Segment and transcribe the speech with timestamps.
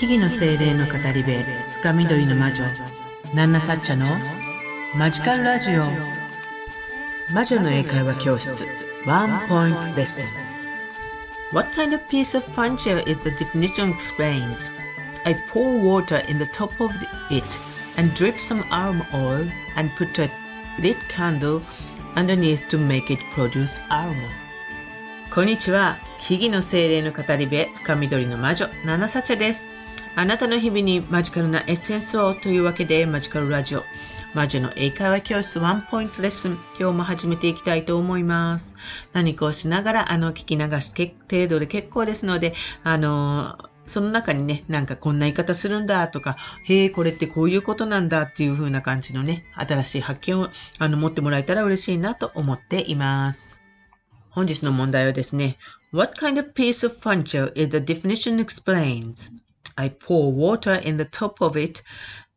[0.00, 1.30] 木々の精霊の語り部
[1.82, 2.64] 深緑の魔女
[3.34, 4.06] ナンナサッチャの
[4.96, 5.82] マジカルラジオ
[7.34, 10.42] 魔女の英会話教室ワンポイントレッス
[11.52, 14.70] ン What kind of piece of furniture is the definition explains?
[15.26, 16.92] I pour water in the top of
[17.30, 17.60] it
[17.98, 19.46] and drip some arm oil
[19.76, 20.30] and put a
[20.80, 21.60] lit candle
[22.16, 24.14] underneath to make it produce aroma.
[25.34, 25.98] こんにちは。
[26.18, 29.70] 木々の精霊の語り部、深緑の魔女、ナナサチャです。
[30.16, 33.84] あなたの日々にマジカルなエッセンスをというわけで、マジカルラジオ、
[34.34, 38.76] 魔女の英会話教室ワンポイントレッスン、今日も始めていきたいと思います。
[39.12, 50.48] 何かをしながら、あの、聞き流す程度で結構ですので、あの、その中にね、なんかこんな言い方するんだとか、へえ、これってこういうことなんだっていう風な感じのね、新しい発見を
[50.78, 53.62] あの持ってもらえたら嬉しいなと思っています。
[54.28, 55.56] 本日の問題はですね、
[55.92, 59.39] What kind of piece of furniture is the definition explains?
[59.79, 61.83] I pour water in the top of it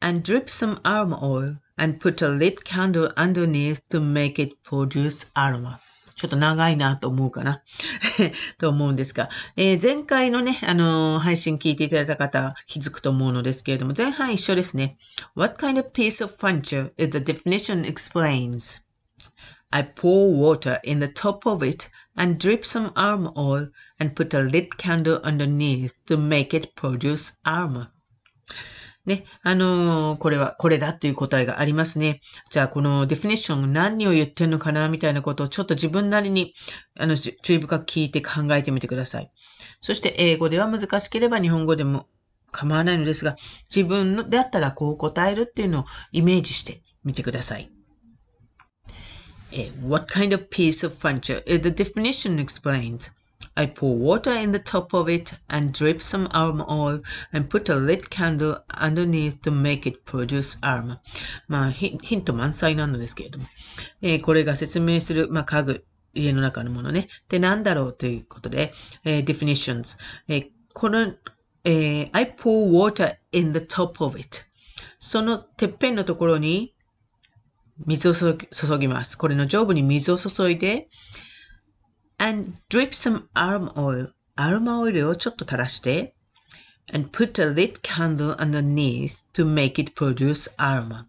[0.00, 5.30] and drip some aroma oil and put a lit candle underneath to make it produce
[5.36, 5.80] aroma.
[6.16, 7.62] ちょっと長いなと思うかな
[8.58, 14.96] と思うんですが、えー、前回のね、あのー、配信聞いていただいた方気づくと思うのですけれども、前半一緒ですね。
[15.34, 18.80] What kind of piece of furniture is the definition explains?
[19.70, 24.33] I pour water in the top of it and drip some arm oil and put
[24.33, 27.87] a lit candle underneath to make it produce armor.
[29.05, 32.19] ね、あのー、これは、これだという答えがありますね。
[32.51, 36.53] じゃあ、このデフィニッション何を言ってるのかなみたいなことをちょっと自分なりに、
[36.99, 39.31] あの、注意深く聞いて考えてみてください。
[39.81, 42.07] そして、英語では難しければ日本語でも
[42.51, 43.35] 構わないのですが、
[43.73, 47.71] 自分であったらこう答えるっていうのをイメージしてみてください。
[49.80, 51.40] What kind of piece of furniture?
[51.46, 53.10] The definition explains.
[53.56, 57.00] I pour water in the top of it and drip some arm oil
[57.32, 61.00] and put a lit candle underneath to make it produce aroma.
[61.46, 63.44] まあ、ヒント満載なのですけれども。
[64.02, 67.08] えー、これが説明する、まあ、家具、家の中のものね。
[67.28, 68.72] で、なんだろうということで、
[69.04, 69.98] えー、definitions。
[70.26, 71.14] えー、この、
[71.64, 74.42] えー、I pour water in the top of it。
[74.98, 76.74] そのてっぺんのところに
[77.85, 78.37] 水を注
[78.79, 79.17] ぎます。
[79.17, 80.87] これの上部に水を注いで、
[82.17, 84.11] and drip some arm oil.
[84.35, 86.15] アロマオイルをちょっと垂らして、
[86.93, 91.05] and put a lit candle underneath to make it produce aroma.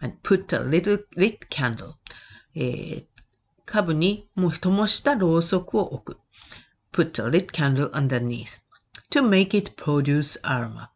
[0.00, 1.94] and put a little lit candle.
[2.54, 3.04] えー、
[3.64, 6.20] 株にもう灯したろうそくを置く。
[6.92, 8.62] put a lit candle underneath
[9.10, 10.88] to make it produce aroma.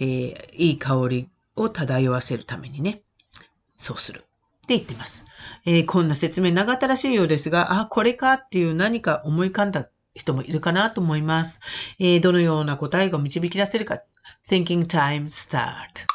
[0.00, 3.02] えー、いい香りを漂わせるためにね。
[3.82, 4.20] そうする。
[4.20, 4.22] っ
[4.66, 5.26] て言ってます。
[5.66, 11.60] えー、こんな説明長ったらしいようですが、あ、これかっていう何か思い浮かんだ人もいるかなと思います。
[11.98, 13.98] えー、どのような答えが導き出せるか。
[14.48, 16.06] Thinking time start.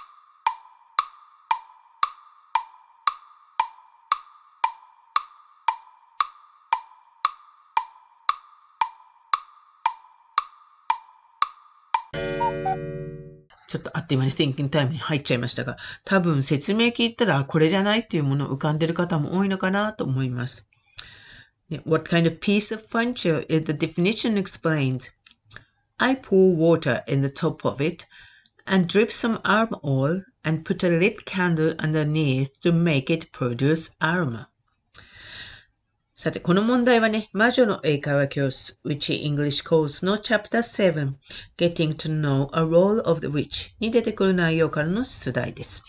[13.68, 20.72] ちょっとあっという間に thinking time に入っちゃいましたが、多分説明聞いたらこれじゃないっていうものを浮かんでる方も多いのかなと思います。
[21.86, 25.12] What kind of piece of furniture is the definition explains?
[25.98, 28.06] I pour water in the top of it
[28.66, 33.96] and drip some arm oil and put a lit candle underneath to make it produce
[34.02, 34.50] aroma.
[36.20, 41.14] さて、この問題はね、魔女の英会話教室、Witchy English Course の Chapter 7、
[41.60, 45.84] Getting to Know a Role of the Witch に出てくる内容からの出題です。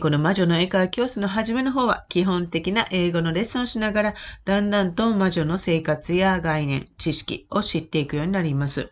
[0.00, 4.14] この魔女の英会話教室の初めの方は基本的な英語のレッスンをしながら、
[4.44, 8.90] だんだんと魔女の生活や概念、知識を知っていくようになります。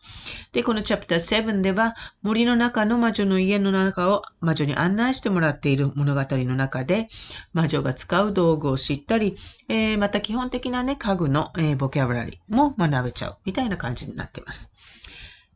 [0.52, 7.08] で、このチャプター7では、森の中の魔女の家の中を魔女に案内してもらっている物語の中で、
[7.52, 9.36] 魔女が使う道具を知ったり、
[9.68, 14.76] えー、また基本的なね、家具の、えー、ボキャブラリーも学べちゃうみたいな感じになっています。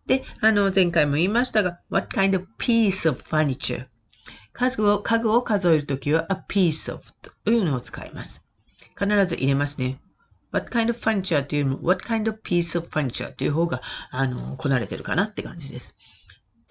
[0.06, 3.86] で、あの、前回も言いましたが、what kind of piece of furniture
[4.58, 7.00] 家具を、家具を数えるときは a piece of
[7.44, 8.48] というのを使います。
[8.98, 10.00] 必ず入れますね。
[10.52, 15.96] what kind of furniture というのも what kind of piece of furniture という方が、あの、こなれてるかなって感じです。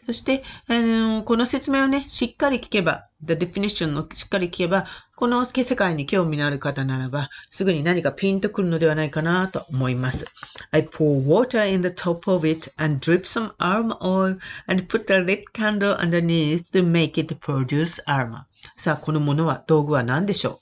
[0.08, 4.86] そして、あの、この説明をね、しっかり聞けば、the definition をしっかり聞けば、
[5.18, 10.26] この世界に興味のある方ならば、すぐに何かピンとくるのではないかなと思います。
[10.72, 15.20] I pour water in the top of it and drip some arm oil and put a
[15.20, 18.44] lit candle underneath to make it produce armor.
[18.78, 20.62] さあ、このものは、道具は何でしょ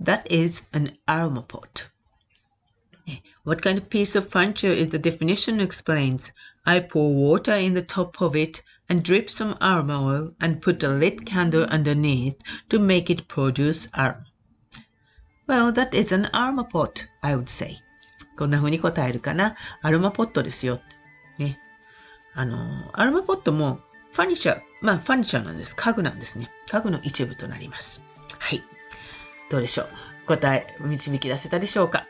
[0.00, 1.93] う ?That is an armor pot.
[3.44, 6.32] What kind of piece of furniture is the definition explains?
[6.64, 10.82] I pour water in the top of it and drip some aroma oil and put
[10.82, 12.38] a lit candle underneath
[12.70, 14.24] to make it produce aroma.
[15.46, 17.76] Well, that is an aroma pot, I would say.
[18.36, 19.56] こんな風に答えるかな。
[19.82, 20.80] アロマポットですよ。
[21.38, 21.58] ね。
[22.34, 22.58] あの、
[22.94, 23.80] アロマポットも
[24.10, 25.76] ファニチャー、まあファニチャーなんです。
[25.76, 26.50] 家具なんですね。
[26.70, 28.04] 家具の一部となります。
[28.38, 28.62] はい。
[29.50, 29.88] どうでしょう。
[30.26, 32.06] 答え、導き出せたでしょうか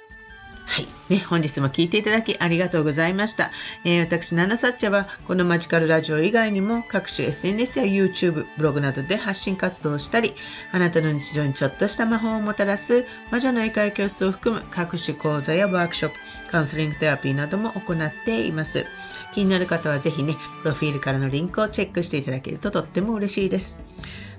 [0.66, 0.88] はい。
[1.08, 3.50] ね、本日も聞いていただきありがとうございました。
[3.84, 10.34] えー、私、ナナサッチャは、このマジカルラジオ以外にも、各種 SNS や YouTube、ブログなどで発信活動をしたり、
[10.72, 16.18] あなたの日常にちょっとした魔法をもたらす、魔女の英会教室を含む各種講座やワークショップ、
[16.50, 18.86] カウンセリングテラピーなども行っています。
[19.34, 23.80] 気になる方はぜひね、プロフィールからのリンクをチェックしていただけるととっても嬉しいです。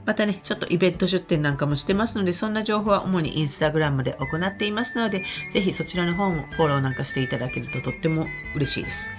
[0.05, 9.09] またね、ちょっとイベント出店なんかもしてますので、そんな情報は主にインスタグラムで行っていますので、ぜひそちらの方もフォローなんかしていただけるととっても嬉しいです。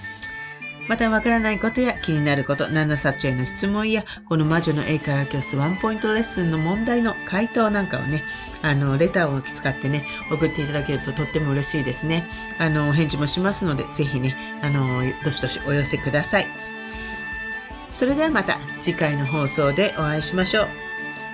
[0.87, 8.23] またわからないことや気になること、ナナサッチへの質問や、この魔女の英会話教室ワンポイントレッスンの問題の回答なんかをね、
[8.61, 12.25] あの、レターを使ってね、送っていただけるととっても嬉しいですね。
[12.57, 16.76] あの、お返事もしますので、ぜひね、あの、どしどしお寄せください。
[17.97, 20.67] それではまた次回の放送でお会いしましょう。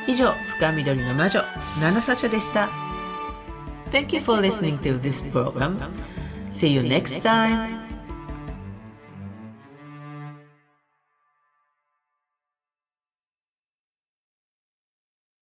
[0.07, 1.41] 以上、深緑の魔女、
[1.81, 2.69] ナナサチャでした。
[3.91, 5.77] Thank you for listening to this program.
[6.49, 7.82] See you next time.